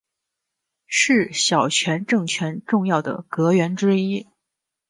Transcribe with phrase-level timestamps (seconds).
[0.87, 4.25] 是小泉政权重要的阁员之一。